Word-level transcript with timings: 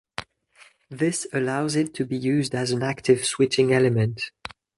This 0.89 1.27
allows 1.31 1.75
it 1.75 1.93
to 1.93 2.05
be 2.05 2.17
used 2.17 2.55
as 2.55 2.71
an 2.71 2.81
active 2.81 3.23
switching 3.23 3.71
element. 3.71 4.31